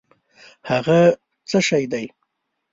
[0.69, 1.01] هٔغه
[1.49, 2.05] څه شی دی؟